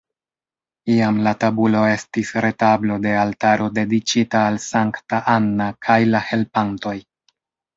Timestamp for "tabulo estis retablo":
1.43-2.97